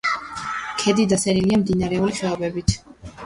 [0.83, 2.75] ქედი დასერილია მდინარეული ხეობებით.